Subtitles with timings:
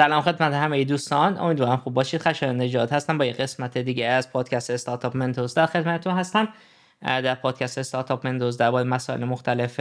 [0.00, 1.38] سلام خدمت همه دوستان.
[1.38, 2.20] امیدوارم خوب باشید.
[2.20, 3.18] خشایار نجات هستم.
[3.18, 6.48] با یه قسمت دیگه از پادکست استارتاپ Mentors در خدمتتون هستم.
[7.02, 9.80] در پادکست استارتاپ Mentors درباره مسائل مختلف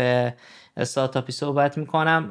[0.77, 2.27] استارتاپی صحبت می‌کنم.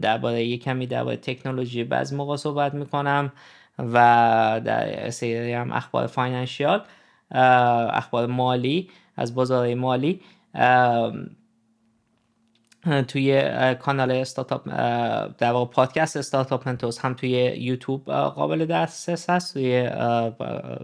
[0.00, 3.32] درباره یه کمی درباره تکنولوژی بعضی موقع صحبت می‌کنم
[3.78, 6.82] و در سری هم اخبار financial
[7.30, 10.20] اخبار مالی از بازار مالی.
[13.08, 14.68] توی کانال استارتاپ
[15.38, 19.86] در واقع پادکست استارتاپ Mentors هم توی یوتیوب قابل دسترس هست توی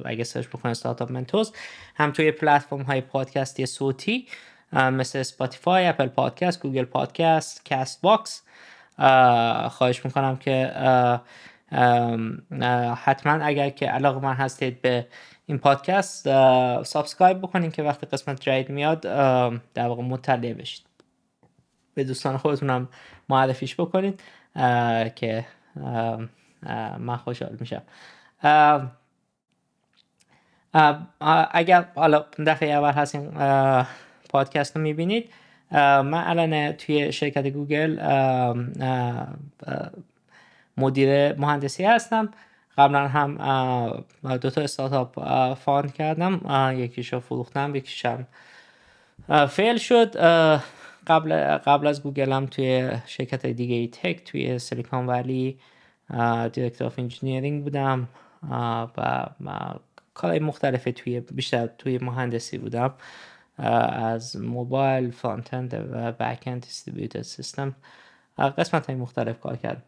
[0.05, 1.53] اگه search بکنید استارتاپ Mentors
[1.95, 4.27] هم توی پلتفرم های پادکستی صوتی
[4.73, 8.43] مثل Spotify Apple Podcast Google Podcast Castbox
[9.71, 10.73] خواهش می‌کنم که
[13.05, 15.07] حتما اگر که علاقه‌مند هستید به
[15.47, 16.25] این پادکست
[16.83, 19.01] subscribe بکنید که وقتی قسمت جدید میاد
[19.75, 20.94] در واقع مطلع بشید.
[21.95, 22.89] به دوستان خودتونم
[23.29, 24.21] معرفیش بکنید
[25.15, 25.47] که
[26.99, 27.83] من خوشحال میشم.
[31.51, 33.31] اگر حالا دفعه اول هستین
[34.31, 35.31] پادکست رو می‌بینید
[35.71, 38.01] من الان توی شرکت گوگل
[40.77, 42.29] مدیر مهندسی هستم.
[42.79, 43.37] قبلا هم
[44.41, 45.19] دو تا استارتاپ
[45.55, 46.41] found کردم.
[46.77, 48.27] یکیشو فروختم یکیشم
[49.51, 50.17] fail شد.
[51.07, 55.59] قبل قبل از گوگل هم توی شرکت دیگه ای tech توی سیلیکون ولی
[56.53, 58.09] director of engineering بودم
[58.51, 58.87] و
[60.15, 62.95] کارهای مختلفه توی بیشتر توی مهندسی بودم
[63.59, 67.75] از موبایل front end و back end distributed system
[68.39, 69.83] قسمت های مختلف کار کردم.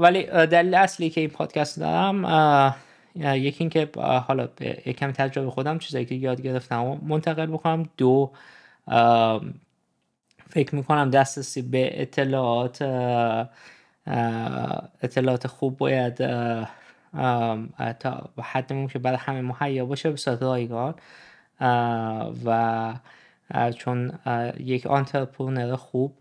[0.00, 2.74] ولی دلیل اصلی که این پادکست دارم
[3.16, 3.90] یکی اینکه
[4.26, 8.32] حالا یک کمی تجربه خودم چیزایی که یاد گرفتم منتقل بکنم دو
[10.48, 12.82] فکر می‌کنم دسترسی به اطلاعات
[15.02, 16.16] اطلاعات خوب باید
[18.00, 20.94] تا حد ممکن برای همه مهیا باشه به صورت رایگان.
[22.44, 22.94] و
[23.76, 24.18] چون
[24.58, 26.18] یک آنترپرونر خوب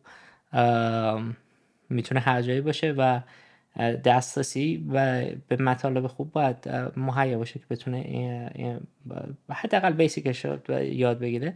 [1.90, 3.20] می‌تونه هر جایی باشه و
[4.06, 8.52] دسترسی و به مطالب خوب باید مهیا باشه که بتونه
[9.50, 10.46] حداقل بیسیکش
[10.80, 11.54] یاد بگیره.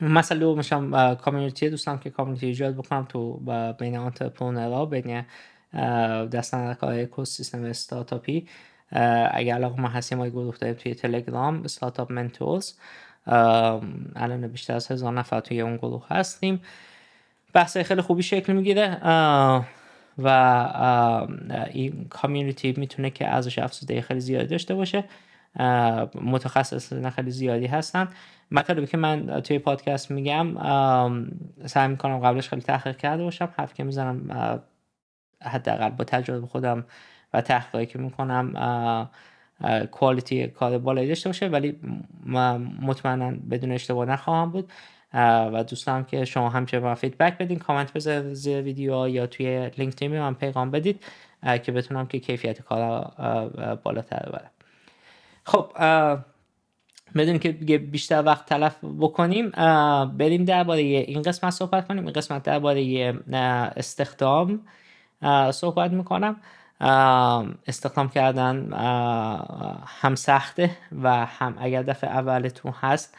[0.00, 3.40] مثلا هم کامیونیتی دوستم که کامیونیتی ایجاد بکنم تو
[3.78, 5.24] بین آنترپرونرها بین
[6.32, 8.48] دستنرکار اکوسیستم استارتاپی.
[9.30, 12.72] اگر علاقه ما هستیم ما گروه داریم توی تلگرام استارتاپ منتورز.
[14.16, 16.60] الان بیشتر از هزار نفر توی اون گروه هستیم.
[17.52, 19.00] بحث خیلی خوبی شکل می‌گیره.
[20.18, 20.28] و
[21.72, 25.04] این کامیونیتی می‌تونه که ارزش افزوده خیلی زیادی داشته باشه.
[26.14, 28.08] متخصص خیلی زیادی هستن.
[28.50, 30.54] مطالبی که من توی پادکست میگم
[31.66, 34.60] سعی می‌کنم قبلش خیلی تحقیق کرده باشم حرف که می‌زنم
[35.42, 36.84] حداقل با تجربه خودم
[37.32, 39.10] و تحقیقی که می‌کنم
[39.90, 41.80] quality کار بالایی داشته باشه ولی
[42.82, 44.72] مطمئنا بدون اشتباه نخواهم بود.
[45.14, 50.20] و دوستم که شما همچنین من feedback بدین کامنت بذارید زیر ویدیو یا توی LinkedIn
[50.20, 51.04] من پیغام بدید
[51.62, 53.10] که بتونم که کیفیت کار
[53.84, 54.50] بالاتر ببرم.
[55.44, 55.72] خب
[57.16, 59.50] بدون که بیشتر وقت تلف بکنیم
[60.18, 62.04] بریم درباره این قسمت صحبت کنیم.
[62.04, 63.14] این قسمت درباره
[63.76, 64.60] استخدام
[65.50, 66.36] صحبت می‌کنم.
[67.66, 68.72] استخدام کردن
[69.86, 70.70] هم سخته
[71.02, 73.16] و هم اگر دفعه اولتون هست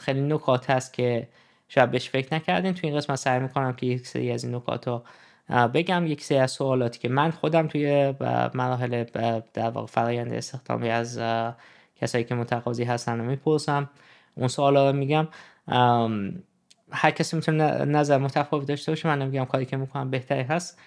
[0.00, 1.28] خیلی نکات هست که
[1.68, 2.74] شاید بهش فکر نکردین.
[2.74, 5.02] تو این قسمت سعی می‌کنم که یک سری از این نکات رو
[5.74, 8.14] بگم یک سری از سوالاتی که من خودم توی
[8.54, 9.04] مراحل
[9.54, 11.20] در واقع فرایند استخدامی از
[11.96, 13.90] کسایی که متقاضی هستن رو می‌پرسم.
[14.34, 15.28] اون سوالا رو میگم.
[16.90, 20.80] هر کسی می‌تونه نظر متفاوت داشته باشه من نمیگم کاری که می‌کنم بهتری هست.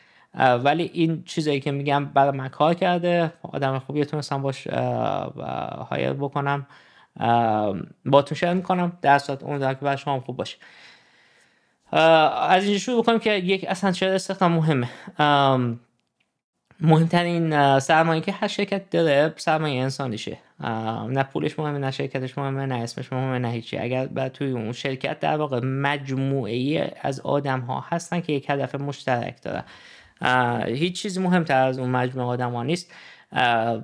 [0.63, 3.33] ولی این چیزایی که میگم برای من کار کرده.
[3.43, 4.67] آدم خوبی تونستم باش
[5.89, 6.67] هایر بکنم.
[8.25, 8.97] تو شیر می‌کنم.
[9.01, 10.57] در صورت اون که برای شما خوب باشه.
[11.95, 14.89] از اینجا شروع بکنیم که یک اصلا چرا استخدام مهمه.
[16.79, 20.37] مهمترین سرمایه که هر شرکت داره سرمایه انسانیشه.
[21.09, 23.77] نه پولش مهمه نه شرکتش مهمه نه اسمش مهمه نه هیچی.
[23.77, 28.49] اگر بعد توی اون شرکت در واقع مجموعه ای از آدم ها هستن که یک
[28.49, 29.63] هدف مشترک داره
[30.75, 32.93] هیچ چیزی مهمتر از اون مجموعه آدم ها نیست.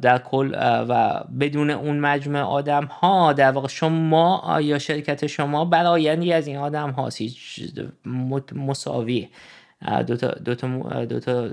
[0.01, 0.55] در کل
[0.89, 6.57] و بدون اون مجموعه آدم ها در واقع شما یا شرکت شما برایندی از این
[6.57, 7.61] آدم ها هیچ
[8.55, 9.29] مساویه
[10.07, 10.67] دو تا, دو تا,
[11.03, 11.49] دو تا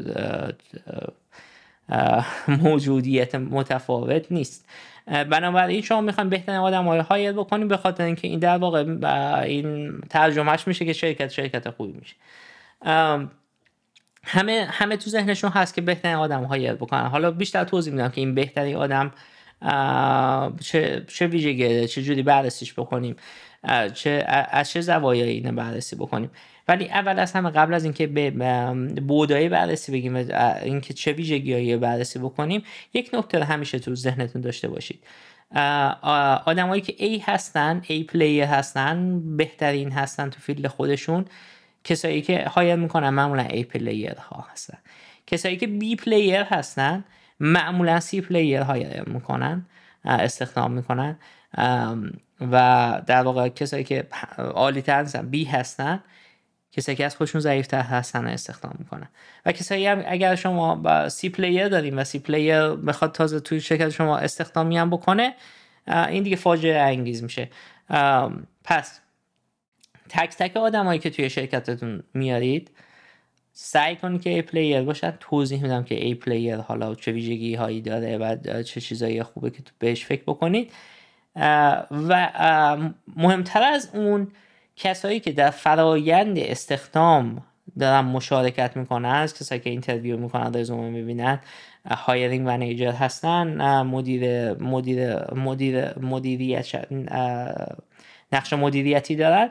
[2.63, 4.69] موجودیت متفاوت نیست.
[5.07, 8.85] بنابراین شما می‌خوایم بهترین آدم های هایر بکنیم به خاطر اینکه این در واقع
[9.45, 12.15] این ترجمهش میشه که شرکت شرکت خوبی میشه.
[14.29, 17.07] همه همه تو ذهنشون هست که بهترین آدم ها بکنن.
[17.07, 19.11] حالا بیشتر توضیح میدم که این بهترین آدم
[20.61, 23.17] چه چه ویژگی چه جوری بررسیش بکنیم
[23.95, 26.31] چه از چه زوایایی اینو بررسی بکنیم.
[26.69, 28.31] ولی اول از همه قبل از اینکه به
[29.01, 30.17] بودایی بررسی بگیم
[30.63, 32.63] اینکه چه ویژگیهایی بررسی بکنیم
[32.95, 35.05] یک نکته همیشه تو ذهنتون داشته باشید.
[36.47, 41.25] آدمایی که A هستن A player هستن بهترین هستن تو field خودشون
[41.89, 44.79] کسایی که hire می‌کنن معمولا A player ها هستن.
[45.27, 47.05] کسایی که B player هستن
[47.41, 49.67] معمولا C player hire می‌کنن
[50.05, 51.19] استخدام می‌کنن.
[52.41, 54.07] و در واقع کسایی که
[54.39, 56.01] عالی تر هستن B هستن
[56.73, 59.09] کسایی که از خودشون ضعیفتر هستن استخدام می‌کنن.
[59.47, 63.61] و کسایی هم اگر شما با C player داریم و C player بخواد تازه توی
[63.61, 65.35] شرکت شما استخدامی هم بکنه
[65.87, 67.51] این دیگه فاجعه انگیز میشه.
[68.65, 69.01] پس
[70.09, 72.71] تک تک آدمایی که توی شرکتتون میارید
[73.53, 75.15] سعی کنید که A player باشن.
[75.21, 79.59] توضیح میدم که A player حالا چه ویژگی هایی داره و چه چیزایی خوبه که
[79.79, 80.73] بهش فکر بکنید.
[81.91, 82.77] و
[83.17, 84.29] مهمتر از اون
[84.77, 87.43] کسایی که در فرایند استخدام
[87.79, 91.41] دارن مشارکت می‌کنن از کسایی که interview می‌کنن رزومه می‌بینن
[91.91, 96.87] hiring manager هستن مدیر مدیر مدیر مدیریت
[98.33, 99.51] نقش مدیریتی دارن.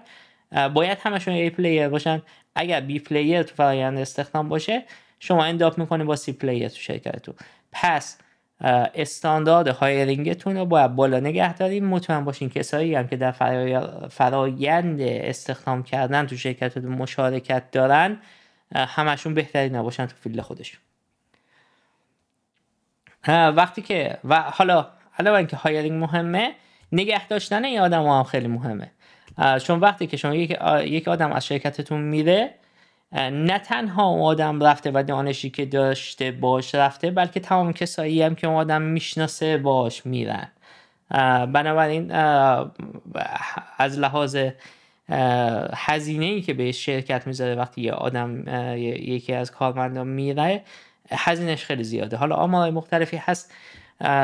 [0.74, 2.22] باید همشون A player باشن.
[2.56, 4.84] اگر B player تو فرایند استخدام باشه
[5.20, 7.36] شما end up می‌کنه با C player تو شرکتتون.
[7.72, 8.18] پس
[8.62, 11.86] استاندارد hiring تون رو باید بالا نگه داریم.
[11.86, 13.32] مطمئن باشین کسایی هم که در
[14.10, 18.18] فرایند استخدام کردن تو شرکتتون مشارکت دارن
[18.76, 20.80] همشون بهترین باشن تو field خودشون.
[23.28, 24.88] وقتی که و حالا
[25.20, 26.54] علاوه اینکه hiring مهمه
[26.92, 28.92] نگه داشتن این آدم هم خیلی مهمه.
[29.64, 32.54] چون وقتی که شما یک آدم از شرکتتون میره
[33.32, 38.36] نه تنها اون آدم رفته و دانشی که داشته باش رفته بلکه تمام کسایی هم
[38.36, 40.48] که اون آدم می‌شناسه باش میرن.
[41.54, 42.12] بنابراین
[43.78, 44.38] از لحاظ
[45.74, 48.44] هزینه ای که به شرکت می‌ذاره وقتی یه آدم
[48.78, 50.62] یکی از کارمندان میره
[51.12, 52.18] هزینهش خیلی زیاده.
[52.18, 53.54] حالا آمارای مختلفی هست.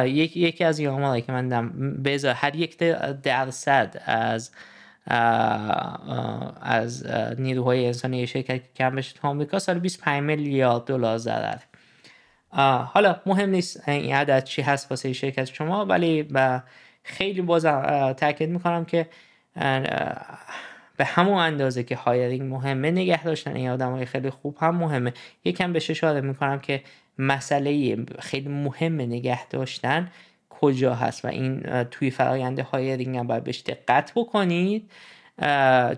[0.05, 1.69] یکی از این آمارایی که من
[2.03, 2.77] بذار هر یک
[3.23, 4.51] درصد از
[6.61, 7.05] از
[7.37, 11.57] نیروهای انسانی شرکت کم بشه تو آمریکا سال 25 میلیارد دلار ضرر
[12.85, 16.27] حالا مهم نیست این عدد چی هست واسه شرکت شما ولی
[17.03, 17.65] خیلی باز
[18.17, 19.07] تاکید می‌کنم که
[20.97, 25.13] به همون اندازه که hiring مهمه نگه داشتن این آدم های خیلی خوب هم مهمه.
[25.45, 26.83] یکم بهش اشاره می‌کنم که
[27.17, 30.11] مسئله خیلی مهم نگه داشتن.
[30.63, 34.91] کجا هست و این توی فرایند hiring هم باید بهش دقت بکنید.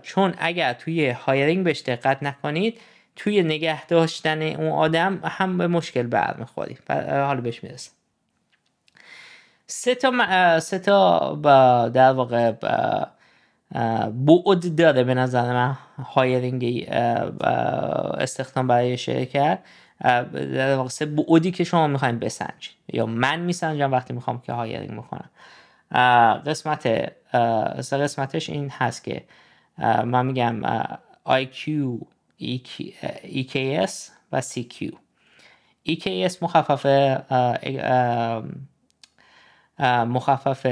[0.02, 2.80] چون اگر توی hiring بهش دقت نکنید
[3.16, 7.92] توی نگه داشتن اون آدم هم به مشکل برمیخورید حالا بهش می‌رسم.
[9.66, 11.34] سه تا سه تا
[11.94, 12.52] در واقع
[14.10, 16.88] بعد داره به نظر من hiring
[18.18, 19.58] استخدام برای شرکت.
[20.00, 24.90] در واقع سه بعدی که شما می‌خواین بسنجید یا من میسنجم وقتی می‌خوام که hiring
[24.90, 25.30] می‌کنم
[26.46, 27.12] قسمت
[27.92, 29.24] قسمتش این هست که
[29.78, 30.62] من میگم
[31.26, 31.70] IQ
[33.22, 33.92] EKS
[34.32, 34.92] و CQ
[35.88, 36.86] EKS مخفف
[40.06, 40.66] مخفف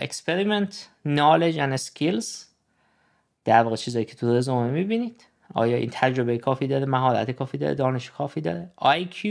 [0.00, 0.74] experiment
[1.06, 2.26] knowledge and skills.
[3.44, 5.27] در واقع چیزایی که تو رزومه می‌بینید.
[5.54, 9.26] آیا این تجربه کافی داره؟ مهارت کافی داره؟ دانش کافی داره؟ IQ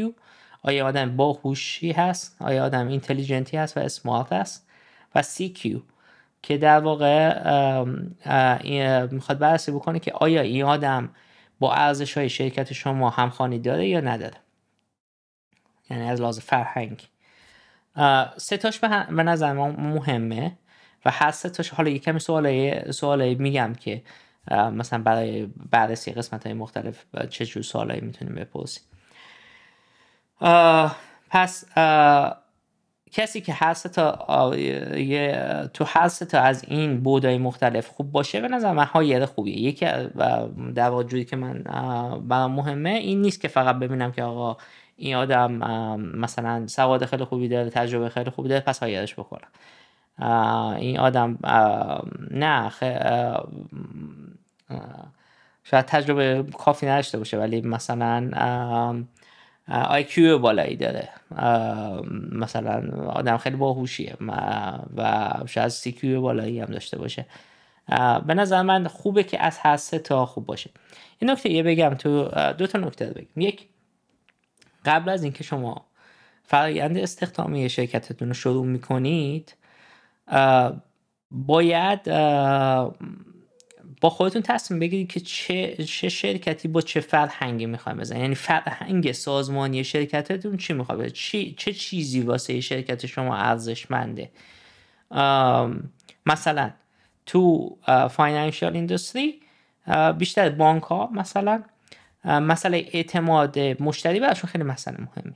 [0.63, 4.67] آیا آدم باهوشی هست؟ آیا آدم اینتلیجنتی هست و اسمارت هست؟
[5.15, 5.79] و CQ
[6.41, 7.83] که در واقع
[9.11, 11.09] می‌خواد بررسی بکنه که آیا این آدم
[11.59, 14.37] با ارزش های شرکت شما همخوانی داره یا نداره.
[15.89, 17.07] یعنی از لحاظ فرهنگ.
[18.37, 20.57] ستاش به نظر ما مهمه
[21.05, 24.03] و هر ستاش حالا یکمی سوالی سوالی میگم که
[24.51, 28.83] مثلا برای بررسی قسمت های مختلف چه جور سوالایی می‌تونیم بپرسیم.
[31.29, 31.65] پس
[33.11, 34.11] کسی که هر تا
[35.73, 39.57] تو هر تا از این بودای مختلف خوب باشه به نظر من هایر خوبیه.
[39.57, 39.85] یکی
[40.75, 41.63] در واقع که من
[42.27, 44.57] برام مهمه این نیست که فقط ببینم که آقا
[44.95, 45.51] این آدم
[45.97, 49.47] مثلا سواد خیلی خوبی داره تجربه خیلی خوبی داره پس هایرش بکنم.
[50.77, 51.37] این آدم
[52.31, 52.71] نه
[55.63, 59.03] شاید تجربه کافی نداشته باشه ولی مثلا
[59.67, 61.09] IQ بالایی داره.
[62.31, 64.15] مثلا آدم خیلی باهوشیه
[64.97, 67.25] و شاید CQ بالایی هم داشته باشه.
[68.27, 70.69] به نظر من خوبه که از هر سه تا خوب باشه.
[71.19, 73.41] این نکته یه بگم تو دو تا نکته بگم.
[73.41, 73.67] یک
[74.85, 75.85] قبل از اینکه شما
[76.43, 79.55] فرایند استخدامی شرکتتون رو شروع می‌کنید
[81.31, 82.03] باید
[84.01, 88.21] با خودتون تصمیم بگیرید که چه, چه شرکتی با چه فرهنگی می‌خوایم بزنید.
[88.21, 94.31] یعنی فرهنگ سازمانی شرکتتون چی می‌خواد چی چه چیزی واسه شرکت شما ارزشمنده؟
[96.25, 96.71] مثلا
[97.25, 97.77] تو
[98.09, 99.41] financial industry
[100.17, 101.63] بیشتر بانک ها مثلا
[102.25, 105.35] مسئله اعتماد مشتری براشون خیلی مسئله مهمی.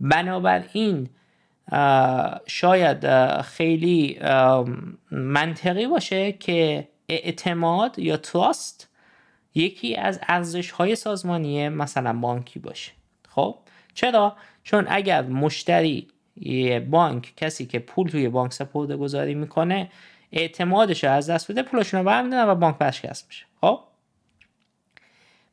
[0.00, 1.08] بنابراین
[2.46, 3.06] شاید
[3.40, 4.18] خیلی
[5.10, 8.88] منطقی باشه که اعتماد یا trust
[9.54, 12.92] یکی از ارزش های سازمانی مثلا بانکی باشه.
[13.28, 13.58] خب؟
[13.94, 19.90] چرا؟ چون اگر مشتری یه بانک کسی که پول توی بانک سپرده گذاری می‌کنه
[20.32, 23.44] اعتمادش از دست بده پولشون رو برمیدن و بانک ورشکست میشه.
[23.60, 23.80] خب؟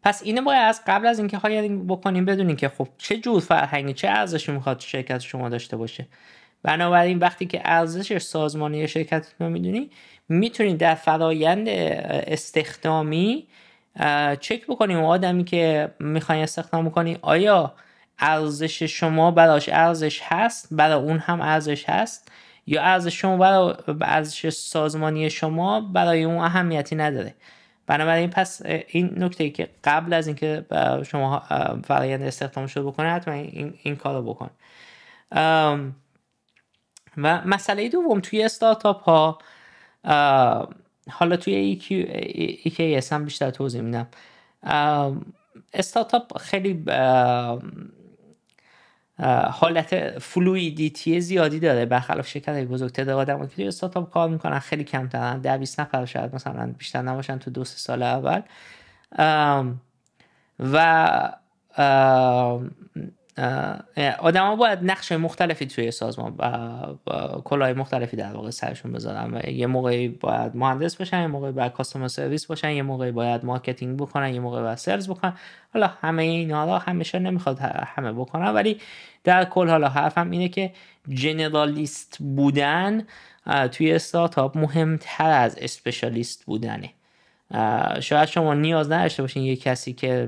[0.03, 3.93] پس اینو باید از قبل از اینکه هایرینگ بکنیم بدونیم که خب چه جور فرهنگی
[3.93, 6.08] چه ارزشی می‌خواد شرکت شما داشته باشه.
[6.63, 9.89] بنابراین وقتی که ارزش سازمانی شرکت رو می‌دونی
[10.29, 11.67] می‌تونید در فرایند
[12.27, 13.48] استخدامی
[14.39, 17.74] چک بکنیم آدمی که می‌خواین استخدام کنی آیا
[18.20, 22.31] ارزش شما براش ارزش هست؟ برای اون هم ارزش هست؟
[22.67, 27.34] یا ارزش شما برای ارزش سازمانی شما برای اون اهمیتی نداره؟
[27.88, 30.65] بنابراین پس این نکته که قبل از اینکه
[31.05, 31.43] شما
[31.83, 34.50] فرایند استخدام شده بکنه حتما این, این کار رو بکن
[37.17, 39.39] و مسئله دوم توی استارتاپ ها
[41.09, 41.79] حالا توی
[42.65, 44.07] EKS هم بیشتر توضیح میدم.
[45.73, 46.83] استارتاپ خیلی
[49.51, 54.83] حالت fluidity زیادی داره برخلاف شرکت بزرگ تعداد آدم که توی استارتاپ کار می‌کنن خیلی
[54.83, 58.41] کمترن ده 20 نفر شاید مثلا بیشتر نباشن تو دو سه سال اول.
[60.59, 61.31] و
[64.19, 66.71] آدما باید نقش مختلفی توی سازمان و
[67.43, 72.07] کلاه مختلفی در واقع سرشون بذارن یه موقعی باید مهندس باشن یه موقعی باید customer
[72.07, 75.33] service باشن یه موقعی باید marketing بکنن یه موقعی باید sales بکنن.
[75.73, 77.59] حالا همه اینا را همیشه نمی‌خواد
[77.95, 78.79] همه بکنن ولی
[79.23, 80.73] در کل حالا حرفم اینه که
[81.09, 83.03] جنرالیست بودن
[83.71, 86.89] توی استارتاپ مهمتر از اسپشالیست بودنه.
[88.00, 90.27] شاید شما نیاز نداشته باشین یه کسی که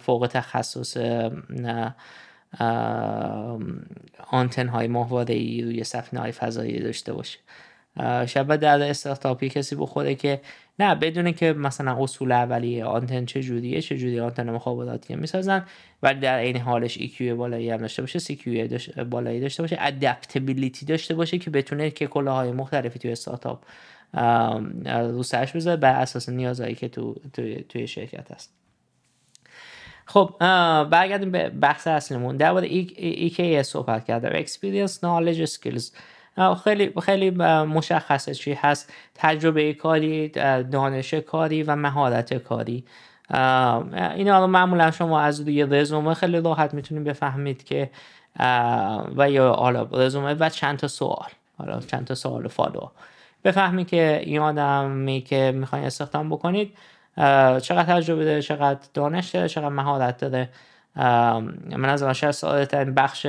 [0.00, 0.96] فوق تخصص
[4.30, 7.38] آنتن های ماهواره ای روی سفینه های فضایی داشته باشه.
[8.26, 10.40] شاید در استارتاپی کسی بخوره که
[10.78, 15.66] نه بدونه که مثلا اصول اولیه آنتن چه جوریه چه جوری آنتن مخابراتی می‌سازن
[16.02, 21.14] ولی در عین حالش EQ بالایی هم داشته باشه CQ بالایی داشته باشه ادپتبیلیتی داشته
[21.14, 23.64] باشه که بتونه که های مختلفی توی استارتاپ
[24.84, 28.61] رو سرش بذاره بر اساس نیازهایی که تو توی, توی شرکت هست.
[30.12, 30.34] خب
[30.90, 32.36] برگردیم به بحث اصلیمون.
[32.36, 32.64] در مورد
[33.28, 34.42] EKS صحبت کردم.
[34.42, 35.92] Experience Knowledge Skills.
[36.64, 37.30] خیلی خیلی
[37.64, 38.92] مشخصه چی هست.
[39.14, 40.28] تجربه کاری
[40.72, 42.84] دانش کاری و مهارت کاری.
[44.16, 47.90] اینا رو معمولا شما از روی رزومه خیلی راحت می‌تونید بفهمید که
[49.16, 51.28] و یا حالا رزومه و چند تا سوال.
[51.58, 52.88] حالا چند تا سوال فالو
[53.44, 56.76] بفهمید که این آدمی که می‌خواین استخدام بکنید.
[57.62, 60.48] چقدر تجربه داره چقدر دانش داره چقدر مهارت داره.
[60.96, 62.64] من از شاید سوال
[62.96, 63.26] بخش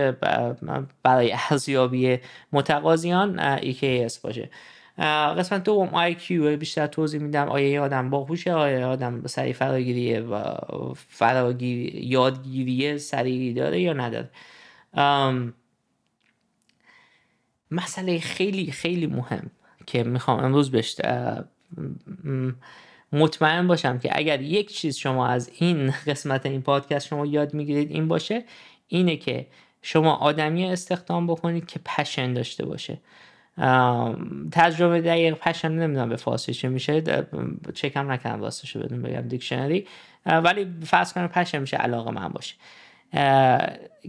[1.03, 2.19] برای ارزیابی
[2.51, 4.49] متقاضیان EKS باشه.
[5.37, 7.49] قسمت دوم IQ بیشتر توضیح میدم.
[7.49, 10.53] آیا یه آدم باهوشه؟ آیا یه آدم سریع فراگیریه و
[11.09, 14.29] فراگیری یادگیریه سریعی داره یا نداره؟
[17.71, 19.51] مسئله خیلی خیلی مهم
[19.85, 20.95] که می‌خوام امروز بهش
[23.13, 27.91] مطمئن باشم که اگر یک چیز شما از این قسمت این پادکست شما یاد می‌گیرید
[27.91, 28.43] این باشه
[28.87, 29.47] اینه که
[29.81, 32.97] شما آدمی استخدام بکنید که passion داشته باشه.
[34.51, 37.03] ترجمه دقیق passion نمی‌دونم به فارسی چه میشه
[37.73, 39.87] چکم نکنم راستشو بدون بگم دیکشنری.
[40.25, 42.55] ولی فرض کنم passion میشه علاقه‌مند باشه.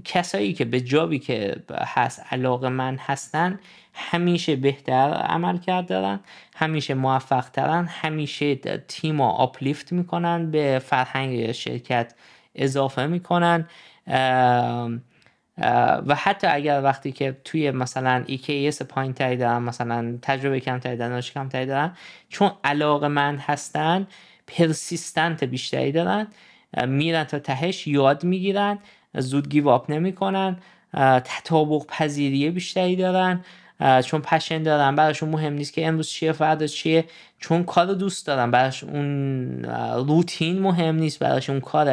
[0.05, 3.61] کسایی که به job ی که هست علاقه‌مند هستن
[3.95, 6.21] همیشه بهتر عمل کرد
[6.57, 8.55] همیشه موفق ترن همیشه
[8.89, 12.15] تیم رو uplift می‌کنن به فرهنگ شرکت
[12.55, 13.69] اضافه می‌کنن.
[16.07, 21.21] و حتی اگر وقتی که توی مثلا EKS پایین تری دارن مثلا تجربه کمتری دارن
[21.21, 21.97] کم کمتری دارن
[22.29, 24.07] چون علاقه من هستن
[24.47, 26.27] پرسیستنت بیشتری دارن
[26.87, 28.79] میرن تا تهش یاد می‌گیرن
[29.15, 30.57] زود گیو آپ نمی‌کنن
[31.25, 33.45] تطابق پذیری بیشتری دارن.
[34.05, 37.05] چون پشن دارن براشون مهم نیست که امروز چیه فردا چیه.
[37.39, 39.65] چون کار دوست دارن براش اون
[40.07, 41.87] روتین مهم نیست براش اون کار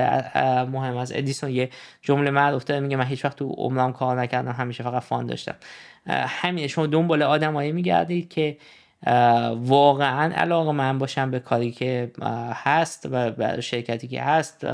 [0.66, 0.98] مهم.
[0.98, 1.70] است ادیسون یه
[2.02, 5.56] جمله معروف داره میگه من هیچ وقت تو عمرم کار نکردم همیشه فقط فان داشتم.
[6.08, 6.68] همینه.
[6.68, 8.58] شما دنبال آدمایی میگردید که
[9.56, 12.12] واقعا علاقه من باشم به کاری که
[12.54, 14.66] هست و به شرکتی که هست.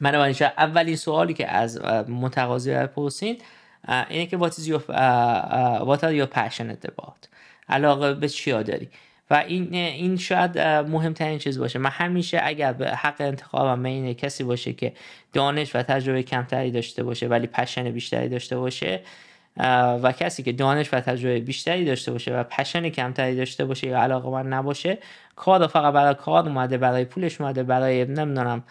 [0.00, 3.38] من اولین سوالی که از متقاضی بپرسین
[3.88, 4.80] اینه که what is your
[5.88, 7.28] what are your passionate about
[7.68, 8.88] علاقه به چیا داری؟
[9.30, 11.78] و این این شاید مهمترین چیز باشه.
[11.78, 14.92] من همیشه اگر به حق انتخابم این کسی باشه که
[15.32, 19.00] دانش و تجربه کمتری داشته باشه ولی پشن بیشتری داشته باشه
[20.02, 24.02] و کسی که دانش و تجربه بیشتری داشته باشه و پشن کمتری داشته باشه یا
[24.02, 24.98] علاقه من نباشه
[25.36, 28.62] کار فقط برای کار اومده برای پولش اومده برای نمی‌دونم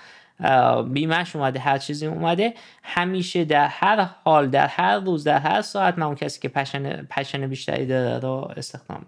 [0.94, 5.98] بیمش اومده هر چیزی اومده همیشه در هر حال در هر روز در هر ساعت
[5.98, 9.06] من اون کسی که پشن, پشن بیشتری داره رو استخدام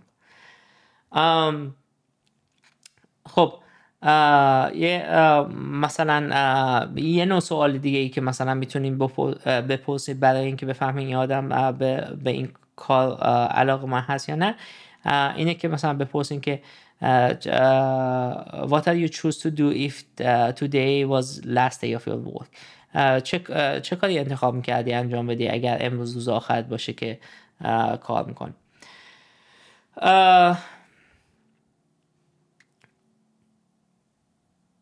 [3.26, 3.54] خب
[4.76, 5.06] یه
[5.72, 6.20] مثلا
[6.96, 8.98] یه نوع سوال دیگه ای که مثلا می‌تونیم
[9.46, 14.56] بپرسید برای اینکه بفهمین این آدم به, به این کار علاقه من هست یا نه.
[15.12, 16.62] اینه که مثلا بپرسین که
[18.70, 19.96] what are you choose to do if
[20.56, 22.48] today was last day of your work?
[23.24, 23.40] چه,
[23.82, 27.20] چه کاری انتخاب می‌کردی انجام بدی اگر امروز روز آخرت باشه که
[28.02, 28.54] کار می‌کنی؟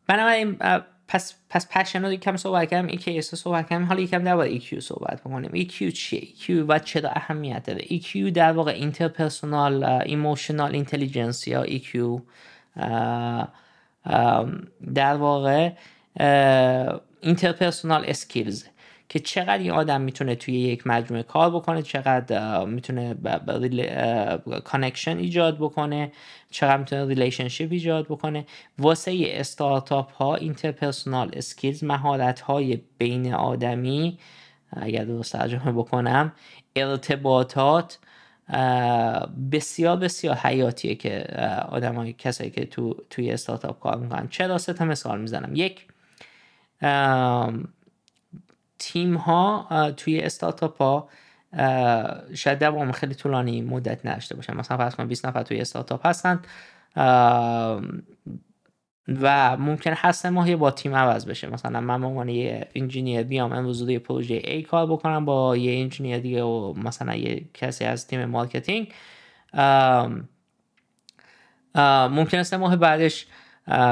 [0.08, 0.58] بنابراین
[1.12, 3.86] پس پس passion رو یکم صحبت کردم IQ صحبت کردم.
[3.86, 5.64] حالا یکم در EQ صحبت بکنیم.
[5.64, 12.20] EQ چیه؟ EQ و چرا اهمیت داره EQ در واقع interpersonal emotional intelligence یا EQ
[14.94, 15.72] در واقع
[17.22, 18.64] interpersonal skills
[19.12, 23.16] که چقدر این آدم می‌تونه توی یک مجموعه کار بکنه چقدر می‌تونه
[24.64, 26.12] connection ایجاد بکنه
[26.52, 28.46] چقدر می‌تونه relationship ایجاد بکنه.
[28.80, 34.20] واسه استارتاپ ها interpersonal skills مهارت های بین آدمی
[34.72, 36.32] اگر درست ترجمه بکنم
[36.76, 38.00] ارتباطات
[39.52, 41.26] بسیار بسیار حیاتیه که
[41.70, 44.28] آدم های کسایی که تو توی استارتاپ کار می‌کنن.
[44.28, 45.56] چرا؟ سه تا مثال می‌زنم.
[45.56, 45.88] یک
[48.84, 49.68] تیم ها
[49.98, 51.10] توی استارتاپ ها
[52.34, 54.58] شاید دوام خیلی طولانی مدت نداشته باشن.
[54.58, 56.42] مثلا فرض کن 20 نفر توی استارتاپ هستن
[59.08, 61.48] و ممکن هست ماهی یه بار تیم عوض بشه.
[61.50, 65.82] مثلا من به عنوان یه engineer بیام امروز روی پروژه A کار بکنم با یه
[65.82, 68.94] engineer دیگه و مثلا یه کسی از تیم marketing.
[72.10, 73.26] ممکن است ماه بعدش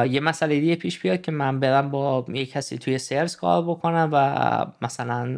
[0.10, 4.10] یه مسئله دیگه پیش بیاد که من برم با یه کسی توی سرویس کار بکنم
[4.12, 5.38] و مثلا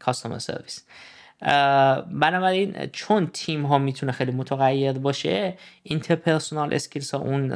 [0.00, 0.84] customer service.
[2.12, 7.52] بنابراین چون تیم ها می‌تونه خیلی متغیر باشه interpersonal skills ها اون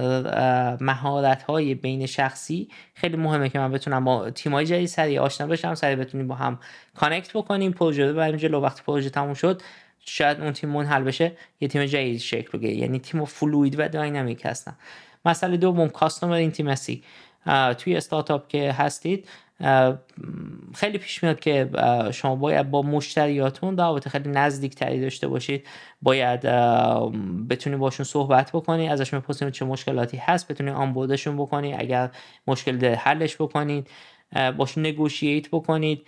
[0.81, 5.47] مهارت های بین شخصی خیلی مهمه که من بتونم با تیم های جدید سریع آشنا
[5.47, 6.59] بشم سریع بتونیم با هم
[6.95, 7.73] connect بکنیم.
[7.73, 8.61] پروژه رو بریم جلو.
[8.61, 9.63] وقتی پروژه تموم شد
[10.07, 12.75] شاید اون تیم منحل بشه یه تیم جدید شکل بگیره.
[12.75, 14.77] یعنی تیم fluid و dynamic هستن.
[15.25, 17.03] مسئله دوم customer intimacy
[17.79, 19.29] توی استارتاپ که هستید
[20.75, 21.71] خیلی پیش میاد که
[22.13, 25.67] شما باید با مشتریاتون رابطه خیلی نزدیک تری داشته باشید.
[26.03, 26.41] باید
[27.49, 32.11] بتونید باشون صحبت بکنید ازشون بپرسید چه مشکلاتی هست بتونید آنبوردشون بکنید اگر
[32.47, 33.89] مشکل حلش بکنید.
[34.57, 36.07] باشون نگوشییت بکنید.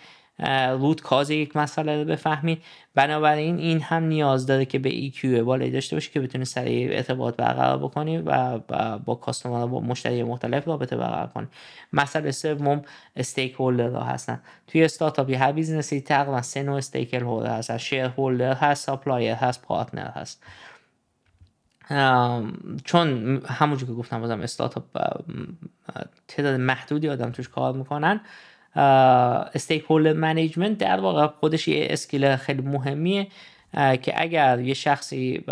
[0.78, 2.62] روت کاز یک مسئله رو بفهمید
[2.94, 7.36] بنابراین این هم نیاز داره که به EQ بالایی داشته باشه که بتونی سریع ارتباط
[7.36, 8.58] برقرار بکنی و
[8.98, 11.46] با customer با مشتری مختلف رابطه برقرار کنی.
[11.92, 12.82] مسئله سوم
[13.16, 14.40] stakeholder ها هستن.
[14.66, 19.62] توی استارتاپی هر business ی تقریبا سه نوع stakeholder هست shareholder هست supplier هست.
[19.62, 20.42] partner هست
[22.84, 24.84] چون همونجور که گفتم بازم استارتاپ
[26.28, 28.20] تعداد محدودی آدم توش کار می‌کنن
[28.76, 33.26] stakeholder management در واقع خودش یه skill خیلی مهمیه
[34.02, 35.44] که اگر یه شخصی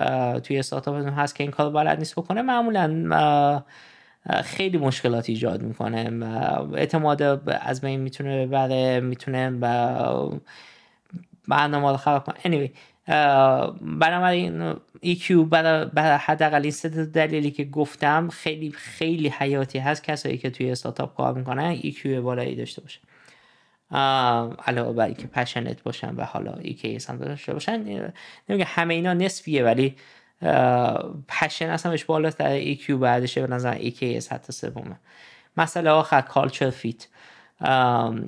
[0.45, 3.63] توی استارتاپ هست که این کار بلد نیست بکنه معمولا
[4.45, 6.27] خیلی مشکلات ایجاد می‌کنه
[6.75, 7.23] اعتماد
[7.61, 9.51] از بین می‌تونه ببره می‌تونه
[11.49, 12.37] برنامه رو خراب کنه.
[12.37, 12.71] Anyway
[13.81, 20.51] بنابراین EQ برای حداقل این سه دلیلی که گفتم خیلی خیلی حیاتی هست کسایی که
[20.51, 23.01] توی استارتاپ کار می‌کنن EQ بالایی داشته باشه.
[24.67, 28.13] علاوه بر اینکه passionate باشن و حالا EKS هم داشته باشن
[28.49, 29.97] نمیگه همه اینا نسبیه ولی
[31.29, 34.97] passion اصلا بهش بالاتر EQ بعدشه به نظر EKS حتی سومه.
[35.57, 37.09] مسئله آخر culture fit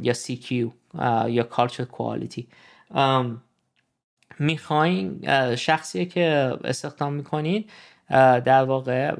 [0.02, 0.52] یا CQ
[1.29, 2.49] یا culture quality
[4.38, 5.20] می‌خواین
[5.57, 7.70] شخصی که استخدام می‌کنید
[8.44, 9.14] در واقع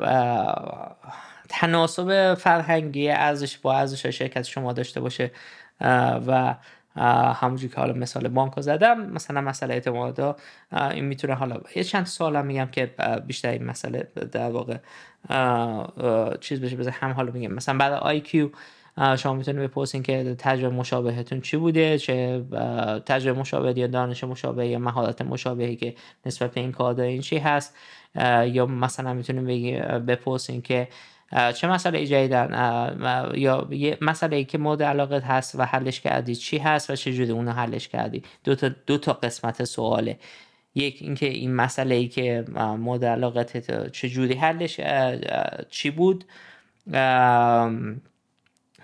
[1.48, 5.30] تناسب فرهنگی ارزش با ارزش شرکت شما داشته باشه
[5.81, 6.55] و
[7.35, 10.41] همونجور که حالا مثال بانک زدم مثلا مسئله اعتماد
[10.73, 12.95] این می‌تونه حالا یه چند سال هم میگم که
[13.27, 14.77] بیشتر این مسئله در واقع
[16.41, 18.49] چیز بشه بذار هم حالا میگم مثلا بعد آی کیو
[19.19, 22.45] شما می‌تونید بپرسین که تجربه مشابهتون چی بوده چه
[23.07, 25.95] تجربه مشابه یا دانش مشابه یا مهارت مشابهی که
[26.27, 27.77] نسبت به این کار دارین چی هست
[28.47, 30.89] یا مثلا می‌تونید بپرسین که
[31.55, 32.49] چه مسئله جدیدن؟
[33.35, 37.31] یا یه مسئله ای که مورد علاقت هست و حلش کردی چی هست و چجوری
[37.31, 40.19] اونو حلش کردی؟ دو تا, دو تا قسمت سواله.
[40.75, 42.45] یک اینکه این مسئله ای که
[42.79, 44.81] مورد علاقت چجوری حلش
[45.71, 46.25] چی بود؟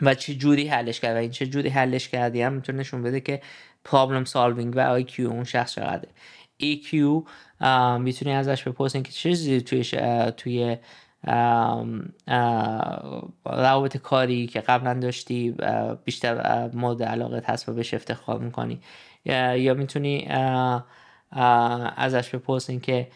[0.02, 3.20] و چه جوری حلش کرد و این چه جوری حلش کردی هم می‌تونه نشون بده
[3.20, 3.40] که
[3.84, 6.08] پرابلم سالوینگ و IQ اون شخص چقدره.
[6.62, 6.94] EQ
[8.00, 9.84] می‌تونی ازش بپرسین که چه چیزی توی
[10.36, 10.76] توی
[13.44, 15.54] روابط کاری که قبلا داشتی
[16.04, 18.80] بیشتر مورد علاقه هست و بهش افتخار می‌کنی.
[19.56, 20.28] یا می‌تونی
[21.96, 23.08] ازش بپرسین که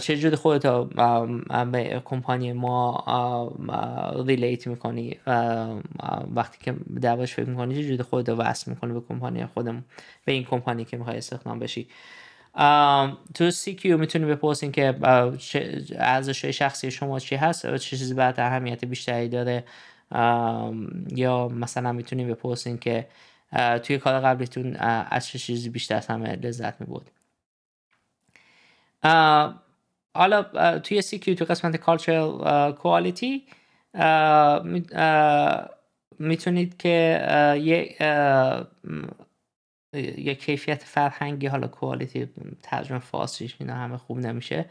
[0.00, 0.66] چجوری خودت
[1.72, 3.52] به کمپانی ما
[4.26, 5.16] ریلیت می‌کنی؟
[6.34, 9.84] وقتی که دربارش فکر می‌کنی چجوری خودت وصل می‌کنی به کمپانی خودم
[10.24, 11.88] به این کمپانی که می‌خوای استخدام بشی؟
[13.34, 14.94] تو سی کیو می‌تونی بپرسین که
[15.98, 19.64] ارزش شخصی شما چی هست چه چیزی بعد اهمیت بیشتری داره.
[21.16, 23.08] یا مثلا می‌تونی بپرسین که
[23.82, 27.10] توی کار قبلیتون از چه چیزی بیشتر از همه لذت میبود
[30.14, 30.42] حالا
[30.78, 33.46] توی سی کیو تو قسمت کالچرال کوالیتی
[36.18, 37.20] می‌تونید که
[37.62, 37.96] یه
[39.92, 42.28] یا کیفیت فرهنگی حالا کوالیتی
[42.62, 44.64] ترجمه فارسیش اینا همه خوب نمیشه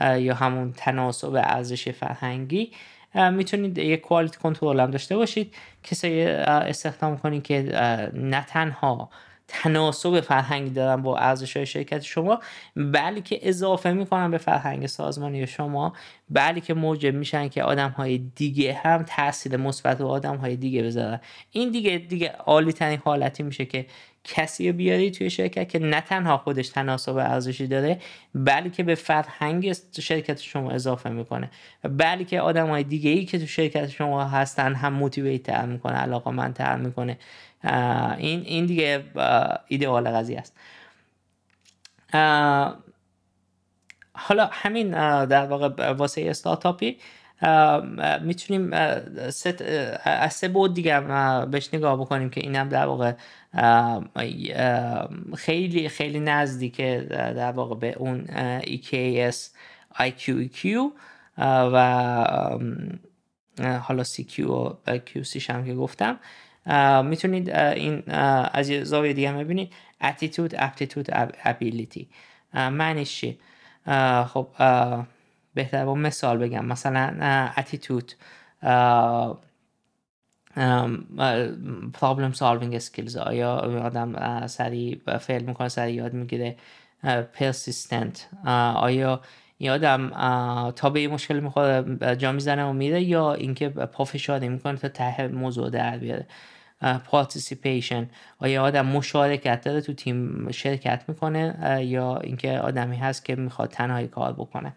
[0.00, 2.72] یا همون تناسب ارزش فرهنگی
[3.32, 7.62] می‌تونید یک کوالیتی کنترل هم داشته باشید کسایی استخدام کنید که
[8.14, 9.10] نه تنها
[9.52, 12.40] تناسب فرهنگی دارن با ارزش های شرکت شما
[12.76, 15.92] بلکه اضافه می‌کنن به فرهنگ سازمانی شما
[16.30, 21.20] بلکه موجب میشن که آدم های دیگه هم تاثیر مثبت و آدم های دیگه بذارن.
[21.50, 23.86] این دیگه دیگه عالی ترین حالتی میشه که
[24.24, 28.00] کسی رو بیاری توی شرکت که نه تنها خودش تناسب ارزشی داره
[28.34, 31.50] بلکه به فرهنگ شرکت شما اضافه می‌کنه.
[31.82, 36.30] بلکه آدم های دیگه ای که تو شرکت شما هستن هم موتیویت تر می‌کنه علاقه
[36.30, 37.18] من تر می‌کنه
[38.18, 39.04] این این دیگه
[39.68, 40.56] ایدئال قضیه است.
[44.12, 44.90] حالا همین
[45.24, 46.98] در واقع واسه استارتاپی
[48.22, 51.00] می‌تونیم از سه بود دیگه
[51.46, 53.12] بهش نگاه بکنیم که اینم در واقع
[55.36, 58.24] خیلی خیلی نزدیکه در واقع به اون
[58.60, 59.36] EKS
[59.94, 60.66] IQEQ
[61.38, 61.78] و
[63.80, 66.18] حالا CQ و QC هم که گفتم.
[67.04, 68.02] می‌تونید این
[68.52, 69.72] از یه زاویه دیگه ببینید.
[70.02, 71.08] Attitude aptitude
[71.44, 72.04] ability.
[72.54, 73.36] معنیش چیه؟
[74.24, 74.48] خب
[75.54, 76.64] بهتر با مثال بگم.
[76.64, 78.12] مثلا attitude
[82.00, 83.16] problem solving skills.
[83.16, 86.56] آیا آدم سریع فعل می‌کنه سریع یاد می‌گیره
[87.38, 88.46] persistent.
[88.76, 89.20] آیا
[89.58, 90.10] این آدم
[90.76, 95.28] تا به یه مشکل می‌خواد جا می‌زنه و میره یا اینکه پافشاری می‌کنه تا ته
[95.28, 96.26] موضوع در بیاره؟
[96.82, 98.04] participation.
[98.38, 104.08] آیا آدم مشارکت داره تو تیم شرکت می‌کنه یا اینکه آدمی هست که می‌خواد تنهایی
[104.08, 104.72] کار بکنه؟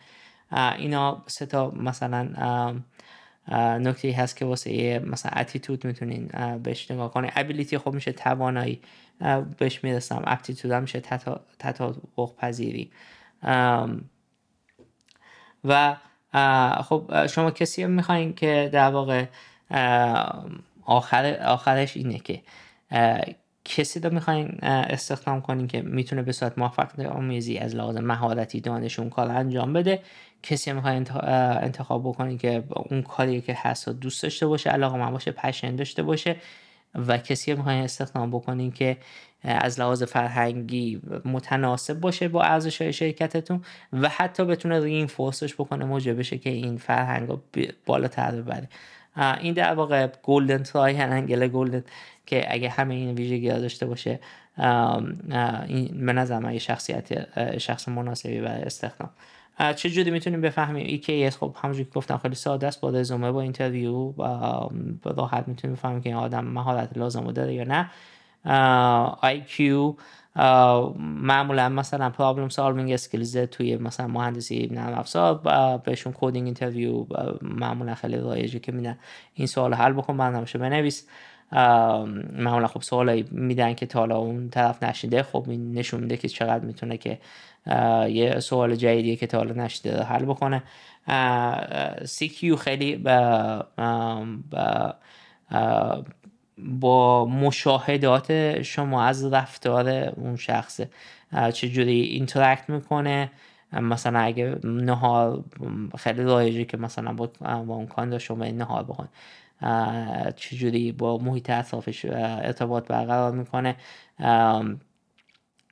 [0.77, 2.23] اینا سه تا مثلا
[3.77, 6.27] نکته هست که واسه مثلا اتیتود می‌تونین
[6.63, 8.81] بهش نگاه کنه ابیلیتی خب میشه توانایی.
[9.57, 10.21] بهش می‌رسم.
[10.27, 10.99] اپتیتود هم میشه
[11.59, 12.91] تطابق پذیری.
[15.63, 15.95] و
[16.83, 19.25] خب شما کسی می‌خواین که در واقع
[20.85, 22.41] آخر آخرش اینه که
[23.65, 28.99] کسی رو می‌خواین استخدام کنین که می‌تونه به صورت موفق آمیزی از لحاظ مهارتی دانش
[28.99, 30.03] اون کار انجام بده.
[30.43, 31.07] کسی می‌خواین
[31.61, 36.03] انتخاب بکنین که اون کاری که هست دوست داشته باشه علاقه من باشه پشن داشته
[36.03, 36.35] باشه
[37.07, 38.97] و کسی می‌خواین استخدام بکنین که
[39.43, 45.85] از لحاظ فرهنگی متناسب باشه با ارزش های شرکتتون و حتی بتونه این فورسش بکنه
[45.85, 47.41] موجب بشه که این فرهنگ رو
[47.85, 48.69] بالاتر ببره.
[49.41, 51.83] این در واقع golden triangle golden
[52.25, 54.19] که اگه همه این ویژگی ها داشته باشه
[55.67, 57.07] این به نظر شخصیت
[57.57, 59.09] شخص مناسبی برای استخدام.
[59.75, 62.81] چجوری می‌تونیم بفهمیم؟ EKS خب همونجوری که گفتم خیلی ساده است.
[62.81, 64.23] با رزومه با interview و
[65.03, 67.89] راحت می‌تونیم بفهمیم که این آدم مهارت لازم داره یا نه.
[69.21, 69.61] IQ
[70.99, 75.41] معمولا مثلا problem solving skills توی مثلا مهندسی نرم افزار
[75.77, 77.05] بهشون coding interview
[77.41, 78.97] معمولا خیلی رایجه که میدن.
[79.33, 81.07] این سوال حل بکن برنامه‌شو بنویس.
[81.51, 86.27] معمولا خب سوالایی میدن که تا حالا اون طرف نشنیده خب این نشون میده که
[86.27, 87.19] چقدر می‌تونه که
[88.09, 90.63] یه سوال جدیدیه که تا حالا نشنیده رو حل بکنه.
[92.19, 93.65] EQ خیلی با,
[94.51, 94.95] با,
[96.57, 100.81] با مشاهدات شما از رفتار اون شخص
[101.53, 103.31] چجوری interact می‌کنه؟
[103.73, 105.43] مثلا اگه نهار
[105.97, 109.09] خیلی رایجه که مثلا با, با اون candidate شما این نهار بکن
[110.35, 113.75] چجوری با محیط اطرافش ارتباط برقرار می‌کنه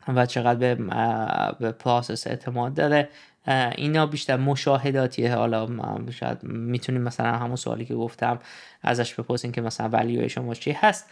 [0.08, 0.76] و چقدر به,
[1.60, 3.10] به process اعتماد داره.
[3.76, 5.36] اینا بیشتر مشاهداتیه.
[5.36, 5.68] حالا
[6.12, 8.40] شاید می‌تونیم مثلا همون سوالی که گفتم
[8.82, 11.10] ازش بپرسیم که مثلا value شما چی هست.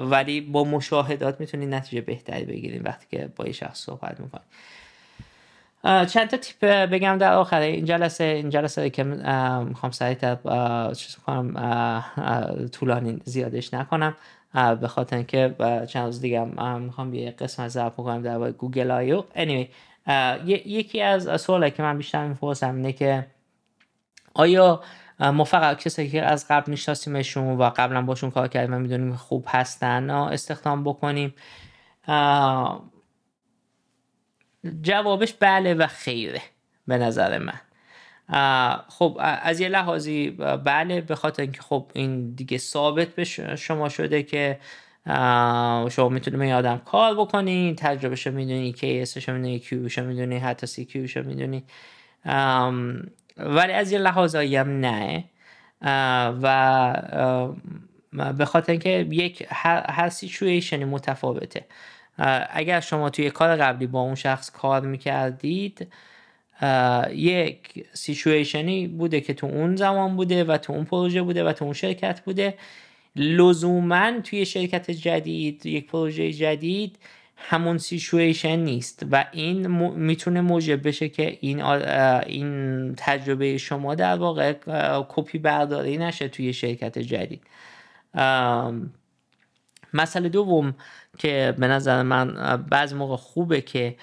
[0.00, 4.46] ولی با مشاهدات می‌تونید نتیجه بهتری بگیریم وقتی که با یه شخص صحبت می‌کنیم
[5.86, 10.36] چند تا تیپ بگم در آخر این جلسه این جلسه که می‌خوام سریعتر
[10.94, 12.04] چیز کنم
[12.72, 14.16] طولانی زیادش نکنم.
[14.80, 15.54] به خاطر اینکه
[15.88, 16.44] چند روز دیگه
[16.78, 19.66] می‌خوام یه قسمت ضبط کنم در گوگل آیو anyway
[20.46, 23.26] یکی از سوالی که من بیشتر می‌پرسم اینه که
[24.34, 24.80] آیا
[25.20, 29.44] ما فقط کسایی که از قبل میشناسیمشون و قبلا باشون کار کردیم و می‌دونیم خوب
[29.48, 31.34] هستن استخدام بکنیم؟
[34.82, 36.42] جوابش بله و خیره
[36.86, 37.60] به نظر من.
[38.88, 40.30] خب از یه لحاظی
[40.64, 43.24] بله به خاطر اینکه خب این دیگه ثابت به
[43.56, 44.58] شما شده که
[45.90, 50.38] شما می‌تونید با آدم کار بکنی تجربه شو می‌دونی EKS شو می‌دونی EQ شو می‌دونی
[50.38, 51.64] حتی CQ شو می‌دونی.
[53.36, 55.24] ولی از یه لحاظایی هم نه.
[56.42, 57.52] و
[58.38, 60.08] به خاطر اینکه یک هر, هر
[60.84, 61.64] متفاوته.
[62.50, 65.86] اگر شما توی کار قبلی با اون شخص کار می‌کردید
[67.10, 71.64] یک سیچویشنی بوده که تو اون زمان بوده و تو اون پروژه بوده و تو
[71.64, 72.54] اون شرکت بوده.
[73.16, 76.98] لزوما توی شرکت جدید یک پروژه جدید
[77.36, 84.54] همون سیچویشن نیست و این می‌تونه موجب بشه که این این تجربه شما در واقع
[85.08, 87.42] کپی برداری نشه توی شرکت جدید.
[89.96, 90.74] مسئله دوم
[91.18, 93.96] که به نظر من بعضی موقع خوبه که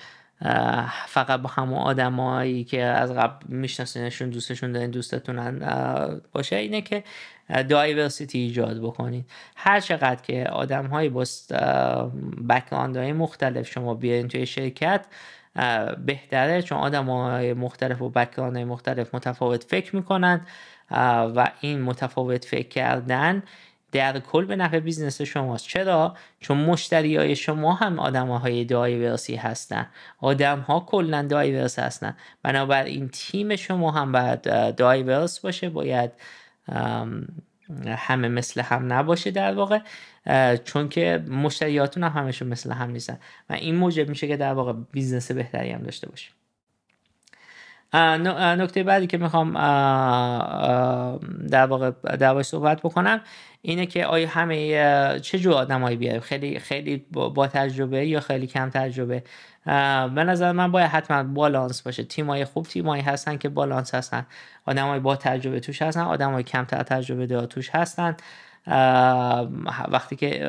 [1.07, 5.59] فقط با همون آدمایی که از قبل میشناسینشون دوستشون دارین دوستتونن
[6.31, 7.03] باشه اینه که
[7.69, 9.25] دایورسیتی ایجاد بکنید
[9.55, 11.25] هر چقدر که آدم های با
[12.49, 15.05] بکراند های مختلف شما بیارین توی شرکت
[16.05, 20.41] بهتره چون آدم های مختلف و background مختلف متفاوت فکر می‌کنن
[21.35, 23.43] و این متفاوت فکر کردن
[23.93, 25.67] در کل به نفع business شماست.
[25.67, 29.87] چرا؟ چون مشتری های شما هم آدم های diverse ی هستن.
[30.21, 32.15] آدم ها کلا diverse هستن.
[32.43, 34.41] بنابراین تیم شما هم باید
[34.75, 35.69] diverse باشه.
[35.69, 36.11] باید
[37.87, 39.79] همه مثل هم نباشه در واقع.
[40.65, 43.19] چون که مشتریاتون هم همشون مثل هم نیستن.
[43.49, 46.31] و این موجب میشه که در واقع business بهتری هم داشته باشیم
[47.93, 49.53] نکته بعدی که می‌خوام
[51.47, 53.21] در واقع در صحبت بکنم
[53.65, 58.69] اینه که آیا همه چه جور آدمایی بیاریم خیلی خیلی با تجربه یا خیلی کم
[58.69, 59.23] تجربه؟
[60.15, 62.03] به نظر من باید حتما بالانس باشه.
[62.03, 64.25] تیمای خوب تیمایی هستن که بالانس هستن.
[64.65, 68.17] آدمای با تجربه توش هستن آدمای کمتر تجربه دار توش هستن.
[69.87, 70.47] وقتی که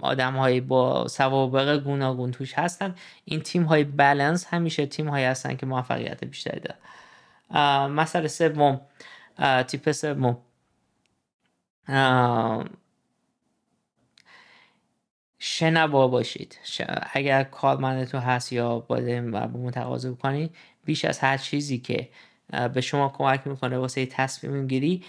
[0.00, 5.56] آدم های با سوابق گوناگون توش هستن این تیم های بالانس همیشه تیم هایی هستن
[5.56, 6.78] که موفقیت بیشتری دارن.
[7.90, 8.80] مسئله سوم
[9.66, 10.36] تیپ سوم.
[15.38, 16.58] شنوا باشید.
[17.12, 22.08] اگر کارمندتون هست یا باید و متقاضی کنید بیش از هر چیزی که
[22.74, 25.04] به شما کمک می‌کنه واسه تصمیم گیری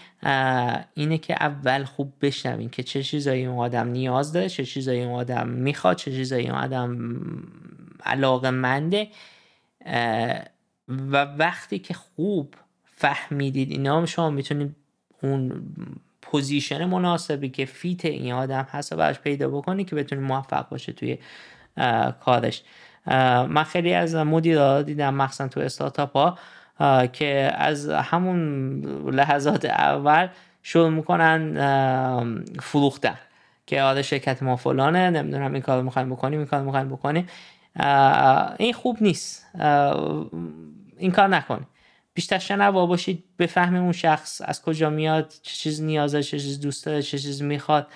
[0.94, 5.14] اینه که اول خوب بشنوین که چه چیزایی اون آدم نیاز داره چه چیزایی اون
[5.14, 6.98] آدم می‌خواد چه چیزایی اون آدم
[8.04, 9.08] علاقه منده
[10.90, 14.76] و وقتی که خوب فهمیدید اینا هم شما می‌تونید
[15.24, 15.66] اون
[16.26, 20.92] position مناسبی که fit این آدم هست و براش پیدا بکنی که بتونی موفق باشه
[20.92, 21.18] توی
[22.20, 22.64] کارش.
[23.48, 26.38] من خیلی از مدیرا دیدم مخصوصا تو استارتاپ ها
[27.08, 30.28] که از همون لحظات اول
[30.64, 33.18] شروع می‌کنن فروختن
[33.68, 37.28] که آره شرکت ما فلانه نمی‌دونم این کار می‌خوایم بکنیم این کار می‌خوایم بکنیم.
[38.58, 39.46] این خوب نیست.
[40.98, 41.68] این کار نکنیم
[42.16, 46.86] بیشتر شنوا باشید بفهمیم اون شخص از کجا میاد چه چیز نیازه چه چیز دوست
[46.86, 47.88] داره چه چیز می‌خواد.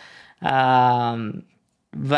[2.10, 2.15] و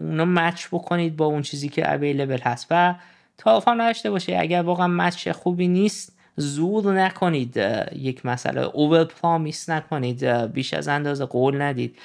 [0.00, 2.66] اونو مچ بکنید با اون چیزی که اویلیبل هست.
[2.70, 2.94] و
[3.38, 7.56] تا نداشته باشه اگر واقعا مچ خوبی نیست زور نکنید
[7.92, 8.60] یک مسئله.
[8.60, 11.98] اوور پرامیس نکنید بیش از اندازه قول ندید.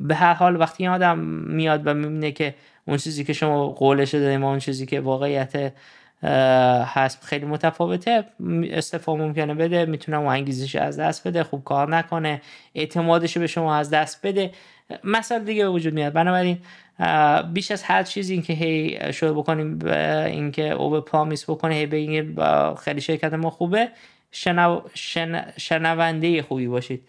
[0.00, 4.44] به هر حال وقتی آدم میاد و می‌بینه که اون چیزی که شما قولش داریم
[4.44, 5.72] اون چیزی که واقعیت
[6.84, 8.24] هست خیلی متفاوته.
[8.70, 12.40] استفا ممکنه بده می‌تونه اون انگیزش از دست بده خوب کار نکنه
[12.74, 14.50] اعتمادش به شما از دست بده.
[15.04, 16.12] مسئله دیگه به وجود میاد.
[16.12, 16.58] بنابراین
[17.52, 19.86] بیش از هر چیزی اینکه هی شروع بکنیم
[20.26, 22.36] اینکه اوور پرامیس بکنه هی بگیم
[22.74, 23.88] خیلی شرکت ما خوبه
[24.30, 24.80] شنو...
[25.56, 27.08] شنونده خوبی باشید.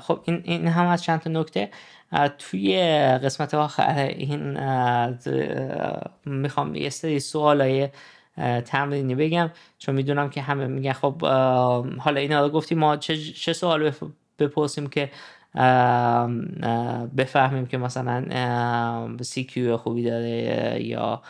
[0.00, 1.70] خب این, این هم از چند تا نکته.
[2.38, 2.78] توی
[3.24, 4.58] قسمت آخر این
[6.24, 7.88] می‌خوام یه سری سوالای
[8.64, 11.22] تمرینی بگم چون می‌دونم که همه میگن خب
[11.98, 13.92] حالا اینا رو گفتیم ما چه, چه سوال
[14.38, 15.10] بپرسیم که
[17.16, 21.22] بفهمیم که مثلا سی کیو خوبی داره یا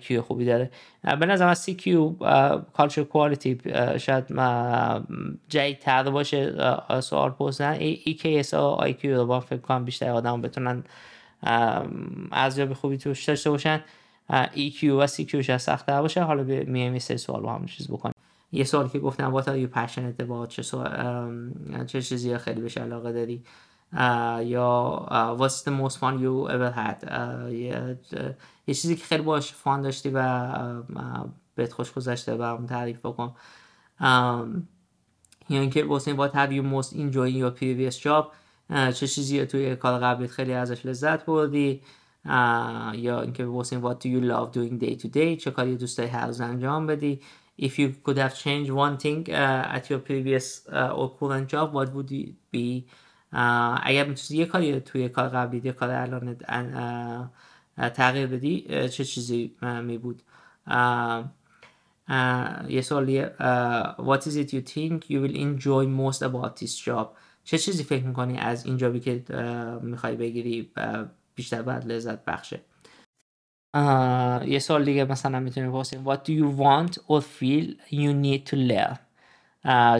[0.00, 0.70] کیو خوبی داره.
[1.02, 2.12] به نظر من سی کیو
[2.72, 3.58] کالچر کوالیتی
[3.98, 4.24] شاید
[5.48, 6.54] جایی تر باشه
[7.00, 7.78] سوال پرسیدن.
[8.24, 10.84] اس و کیو رو با فکر کنم بیشتر آدم بتونن
[12.32, 13.80] ارزیابی خوبی توش داشته باشن.
[14.54, 16.22] IQ و EQ شاید سخت باشه.
[16.22, 18.14] حالا میایم سه سوال با هم چیز بکنیم.
[18.52, 20.62] یه سوالی که گفتم what are you passionate about چه
[21.86, 23.42] چه چیزی خیلی بهش علاقه داری؟
[24.44, 25.06] یا
[25.38, 27.02] what's the most fun you ever had.
[28.66, 30.82] یه چیزی که خیلی باش fun داشتی و
[31.54, 33.34] بهت خوش گذشته و اون تعریف بکن.
[35.48, 38.32] یا اینکه واسه این what you most enjoy your previous job
[38.68, 41.82] چه چیزی توی کار قبلیت خیلی ازش لذت بردی؟
[42.94, 46.10] یا اینکه واسه این وات یو لاف دوینگ دی تو دی چه کاری دوست داری
[46.10, 47.20] هر روز انجام بدی؟
[47.60, 51.72] If you could have changed one thing uh, at your previous uh, or current job
[51.72, 52.84] what would it be
[53.82, 56.36] اگر می‌تونی یه کاری توی کار قبلی یه کار الان
[57.76, 60.22] تغییر بدی چه چیزی می بود
[62.68, 63.34] یه سوالیه
[63.98, 67.06] what is it you think you will enjoy most about this job
[67.44, 69.24] چه چیزی فکر می‌کنی از این جابی که
[69.82, 70.70] می‌خوای بگیری
[71.34, 72.60] بیشتر باید لذت بخشه؟
[74.46, 76.14] یه سوال دیگه مثلا می‌تونی بپرسیم.
[76.14, 79.03] What do you want or feel you need to learn?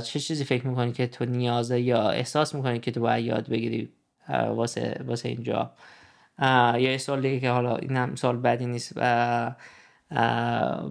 [0.05, 3.89] چه چیزی فکر می‌کنی که تو نیازه یا احساس می‌کنی که تو باید یاد بگیری
[4.29, 5.73] واسه, واسه اینجا
[6.43, 8.99] یا یه سوال دیگه که حالا این هم سوال بدی نیست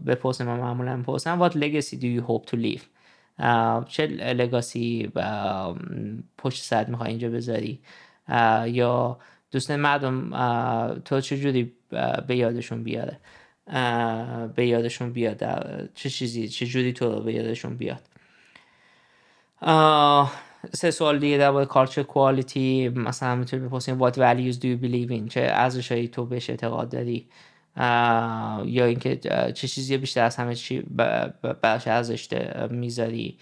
[0.05, 2.81] بپرسیم من معمولا بپرسم what legacy do you hope to leave?
[3.87, 5.11] چه لگاسی
[6.37, 7.79] پشت سرت می‌خوای اینجا بذاری؟
[8.67, 9.19] یا
[9.51, 10.29] دوست مردم
[11.05, 11.73] تو چجوری
[12.27, 13.19] به یادشون بیاره؟
[14.55, 15.43] به یادشون بیاد
[15.95, 18.01] چه چیزی چه جوری تو به یادشون بیاد؟
[20.73, 25.11] سه سوال دیگه در باید کارچه کوالیتی مثلا می‌تونی بپرسیم what values do you believe
[25.11, 27.29] in چه ارزشهایی تو بهش اعتقاد داری؟
[28.65, 29.15] یا اینکه
[29.55, 30.81] چه چیزی بیشتر از همه چی
[31.61, 32.29] براش ارزش
[32.69, 33.37] می‌ذاری؟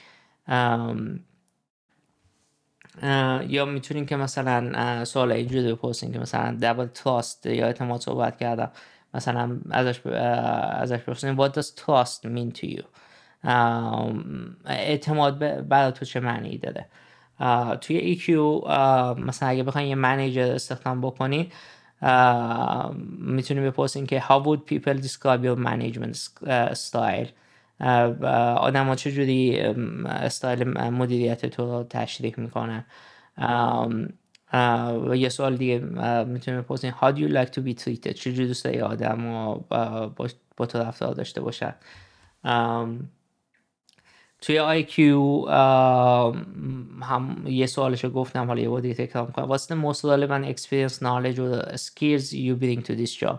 [3.47, 8.71] یا می‌تونیم که مثلا سوال اینجوری بپرسیم که مثلا در تراست یا اعتماد صحبت کردم
[9.13, 12.83] مثلا ازش ازش بپرسیم what does trust mean to you
[14.65, 16.85] اعتماد برای تو چه معنی داره؟
[17.81, 18.29] توی EQ
[19.19, 21.53] مثلا اگه بخواین یه منیجر استخدام بکنید
[23.19, 26.17] می‌تونیم بپرسیم که how would people describe your management
[26.73, 27.27] style
[28.57, 29.59] آدم ها چجوری
[30.05, 32.85] استایل مدیریت تو رو تشریح می‌کنن؟
[35.09, 35.79] و یه سوال دیگه
[36.23, 39.53] می‌تونیم بپرسیم how do you like to be treated چجوری دوست داری آدم
[40.57, 41.73] با تو رفتار داشته باشن؟
[44.41, 45.45] توی آی کیو
[47.01, 49.57] هم یه سوالشو گفتم حالا یه بار دیگه تکرار می‌کنم.
[49.57, 53.37] the most relevant experience, knowledge or skills you bring to this job.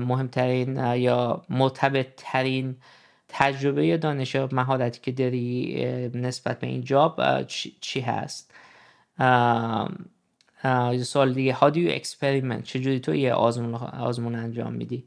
[0.00, 2.76] مهمترین یا مرتبط ترین
[3.28, 7.42] تجربه یا دانش یا مهارتی که داری نسبت به این جاب
[7.80, 8.54] چی هست؟
[10.64, 11.54] یه سوال دیگه.
[11.54, 15.04] How do you experiment چجوری تو یه آزمون, آزمون انجام میدی؟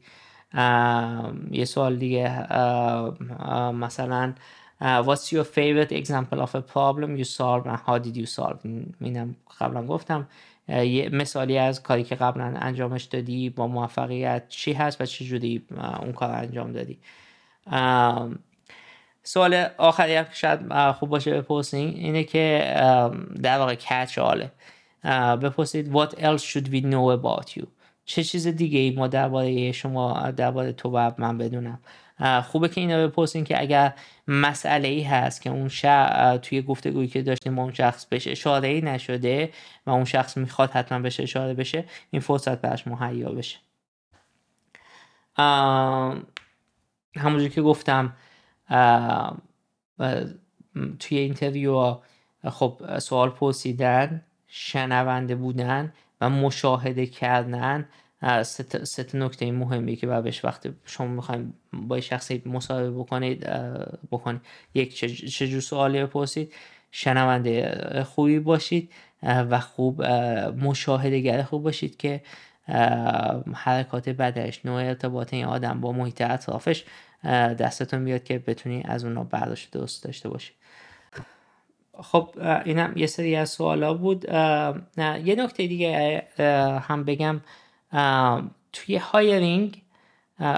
[1.50, 2.46] یه سوال دیگه.
[3.74, 4.34] مثلا
[4.80, 8.66] what's your favorite example of a problem you solve and how did you solve
[9.00, 10.28] اینم قبلا گفتم.
[10.68, 15.62] یه مثالی از کاری که قبلا انجامش دادی با موفقیت چی هست و چجوری
[16.00, 16.98] اون کار انجام دادی؟
[19.22, 22.74] سوال آخری هم که شاید خوب باشه بپرسین اینه که
[23.42, 24.52] در واقع کچ آله
[25.42, 27.66] بپرسید what else should we know about you
[28.04, 31.80] چه چیز دیگه ای ما درباره شما درباره تو باید من بدونم.
[32.44, 33.94] خوبه که اینا بپرسین که اگر
[34.28, 38.80] مسئله ای هست که اون شخص توی گفتگویی که داشتیم اون شخص بهش اشاره ای
[38.80, 39.50] نشده
[39.86, 43.58] و اون شخص می‌خواد حتما بهش اشاره بشه این فرصت براش مهیا بشه.
[47.16, 48.12] همونجور که گفتم
[50.98, 51.96] توی interview
[52.50, 55.92] خب سوال پرسیدن شنونده بودن
[56.22, 57.88] و مشاهده کردن
[58.82, 63.46] سه نکته مهمی که بهش وقتی شما می‌خوایم با شخصی مصاحبه بکنید
[64.10, 64.40] بکنید
[64.74, 65.00] یک
[65.34, 66.52] چجور سوالی بپرسید
[66.90, 68.92] شنونده خوبی باشید
[69.22, 70.02] و خوب
[70.62, 72.22] مشاهده خوب باشید که
[73.54, 76.84] حرکات بدش نوع ارتباط این آدم با محیط اطرافش
[77.58, 80.61] دستتون بیاد که بتونی از اونا برداشت درست داشته باشید
[82.00, 82.30] خب
[82.64, 84.24] اینم یه سری از سوالا بود.
[85.24, 86.22] یه نکته دیگه
[86.82, 87.40] هم بگم.
[88.72, 89.82] توی هایرینگ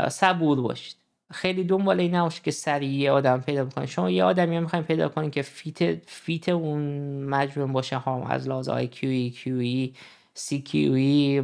[0.08, 0.96] صبور باشید.
[1.32, 3.88] خیلی دنبال این نباشید که سریع آدم پیدا بکنید.
[3.88, 6.80] شما یه آدمی می‌خواین پیدا کنید که fit fit اون
[7.24, 7.98] مجموعه باشه.
[7.98, 9.94] هم از لحاظ IQ ی EQ
[10.34, 11.42] ی CQ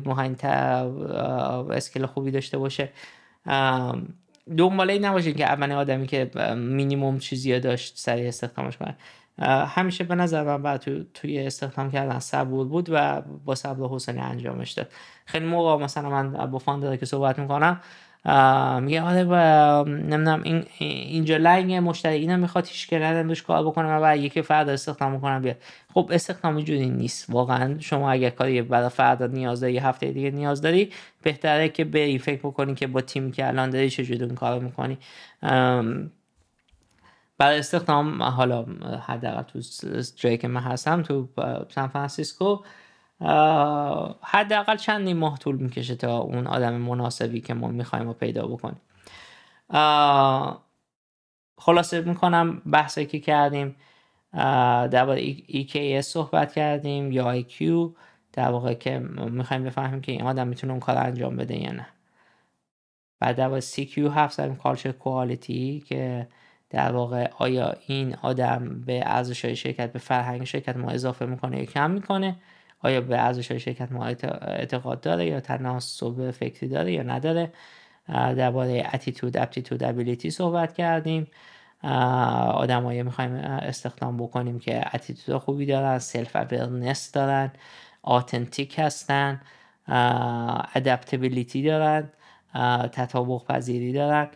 [1.71, 2.89] ی skill خوبی داشته باشه.
[4.57, 8.97] دنبال این نباشید که اولین آدمی که مینیموم چیزی داشت سریع استخدامش کنه.
[9.47, 13.89] همیشه به نظر من باید تو، توی استخدام کردن صبور بود و با صبر و
[13.89, 14.89] حوصله انجامش داد.
[15.27, 17.81] خیلی موقع مثلا من با فاندر که صحبت می‌کنم
[18.83, 19.23] میگه آره
[19.85, 24.43] نمی‌دونم این اینجا لنگ مشتری اینو می‌خواد هیچ که روش کار بکنه و بعد یکی
[24.43, 25.57] فردا استخدام می‌کنم بیاد.
[25.95, 27.77] خب استخدام اینجوری نیست واقعا.
[27.79, 30.91] شما اگر کاری برای فردا نیاز داری هفته دیگه نیاز داری
[31.23, 34.99] بهتره که به فکر بکنی که با تیمی که الان داری چجوری اون کار می‌کنی.
[37.41, 38.63] برای استخدام حالا
[39.07, 39.61] حداقل تو
[40.17, 41.29] جایی که من هستم تو
[41.69, 42.59] سان فرانسیسکو
[44.23, 48.81] حداقل چند ماه طول می‌کشه تا اون آدم مناسبی که ما می‌خوایم رو پیدا بکنیم.
[51.59, 53.77] خلاصه می‌کنم بحثی که کردیم
[54.91, 57.63] درباره EKS صحبت کردیم یا IQ
[58.33, 58.99] در واقع که
[59.31, 61.87] می‌خوایم بفهمیم که این آدم می‌تونه اون کار انجام بده یا نه.
[63.21, 66.29] بعد درباره CQ هفت زدیم کالچر کوالیتی که
[66.71, 71.59] در واقع آیا این آدم به ارزش های شرکت به فرهنگ شرکت ما اضافه می‌کنه
[71.59, 72.37] یا کم می‌کنه؟
[72.81, 77.53] آیا به ارزش های شرکت ما اعتقاد داره یا تناسب فکری داره یا نداره؟
[78.09, 81.27] درباره attitude aptitude ability صحبت کردیم.
[82.53, 87.51] آدمایی می‌خوایم استخدام بکنیم که attitude خوبی دارن self awareness دارن
[88.03, 89.41] authentic هستن
[90.75, 92.09] adaptability دارن
[92.93, 94.29] تطابق پذیری دارن.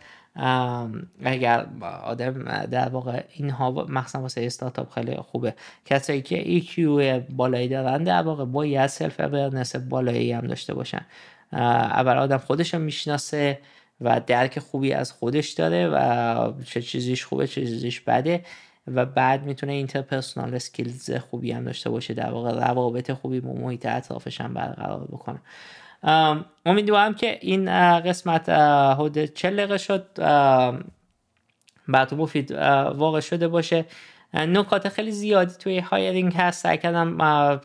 [1.23, 1.65] اگر
[2.03, 5.53] آدم در واقع اینها مخصوصا واسه استارتاپ خیلی خوبه.
[5.85, 6.79] کسایی که EQ
[7.29, 11.05] بالایی دارن در واقع باید self awareness بالایی هم داشته باشن.
[11.51, 13.59] اول آدم خودش رو می‌شناسه
[14.01, 18.43] و درک خوبی از خودش داره و چه چیزیش خوبه چه چیزیش بده
[18.87, 22.13] و بعد می‌تونه interpersonal skills خوبی هم داشته باشه.
[22.13, 25.39] در واقع روابط خوبی با محیط اطرافش هم برقرار بکنه.
[26.65, 27.69] امیدوارم که این
[27.99, 28.49] قسمت
[28.99, 30.05] حدود چل دقیقه شد.
[31.87, 32.51] براتون مفید
[32.95, 33.85] واقع شده باشه.
[34.33, 36.63] نکات خیلی زیادی توی هایرینگ هست.
[36.63, 37.17] سعی کردم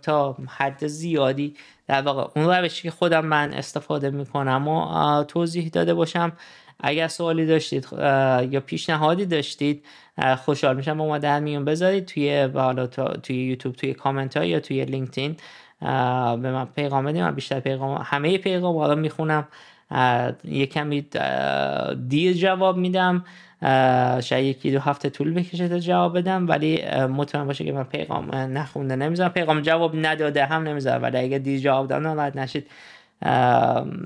[0.03, 1.55] تا حد زیادی
[1.87, 6.33] در واقع اون روشی که خودم من استفاده می‌کنم و توضیح داده باشم.
[6.81, 7.89] اگر سوالی داشتید
[8.53, 9.85] یا پیشنهادی داشتید
[10.45, 12.07] خوشحال میشم با ما در میون بذارید.
[12.07, 12.49] توی
[13.23, 15.37] توی یوتیوب توی کامنت ها یا توی لینکدین.
[15.81, 19.49] به من پیغام بدیم من بیشتر پیغام همه پیغام حالا می‌خونم.
[20.45, 21.07] یه کمی
[22.09, 23.25] دیر جواب میدم.
[24.21, 28.35] شاید یکی دو هفته طول بکشه تا جواب بدم ولی مطمئن باشه که من پیغام
[28.35, 28.97] نخونده.
[28.97, 32.67] نمی‌ذارم پیغام جواب نداده هم نمی‌ذارم ولی اگه دیر جواب دادم ناراحت نشید.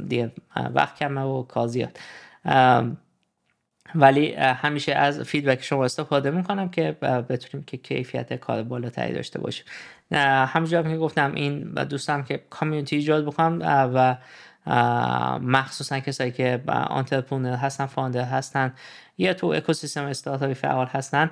[0.08, 0.32] دیگه
[0.74, 1.98] وقت کمه و کازیات
[3.94, 6.92] ولی همیشه از فیدبک شما استفاده می‌کنم که
[7.28, 9.64] بتونیم که کیفیت کار بالاتری داشته باشیم.
[10.14, 13.58] همونجور که گفتم این دوستم که کامیونیتی ایجاد بکنم
[13.94, 14.16] و
[15.40, 18.72] مخصوصا کسایی که آنترپرونر هستن فاندر هستن
[19.18, 21.30] یا تو اکوسیستم استارتاپی فعال هستن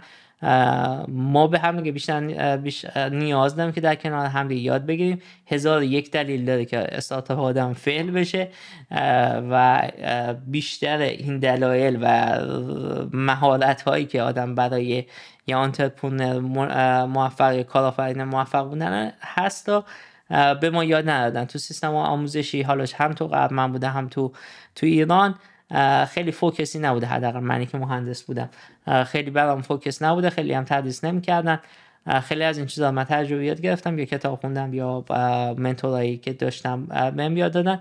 [1.09, 5.23] ما به هم بیشتر, بیشتر نیاز داریم که در کنار هم یاد بگیریم.
[5.47, 8.49] هزار یک دلیل داره که استارتاپ آدم فعل بشه
[9.51, 9.83] و
[10.47, 12.39] بیشتر این دلایل و
[13.13, 15.05] مهارت هایی که آدم برای
[15.47, 16.39] یا آنترپرونر
[17.07, 19.71] موفق کارآفرین موفق بودن هست
[20.61, 21.45] به ما یاد ندادن.
[21.45, 24.33] تو سیستم آموزشی حالش هم تو قبل من بوده هم تو
[24.75, 25.35] تو ایران.
[26.09, 28.49] خیلی فوکسی نبوده حداقل منی که مهندس بودم.
[29.07, 31.61] خیلی برام فوکس نبوده خیلی هم تدریس نمی‌کردن.
[32.23, 35.05] خیلی از این چیزا من تجربه یاد گرفتم یا کتاب خوندم یا
[35.59, 36.85] منتورایی که داشتم
[37.17, 37.81] بهم یاد دادن.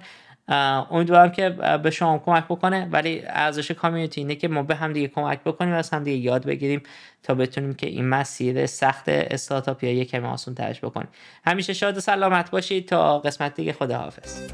[0.52, 1.50] امیدوارم که
[1.84, 5.74] به شما کمک بکنه ولی ارزش کامیونیتی اینه که ما به هم دیگه کمک بکنیم
[5.74, 6.84] و از هم دیگه یاد بگیریم
[7.24, 11.08] تا بتونیم که این مسیر سخت استارتاپی یک کمی آسون ترش بکنیم.
[11.46, 12.88] همیشه شاد و سلامت باشید.
[12.88, 14.52] تا قسمت دیگه خداحافظ.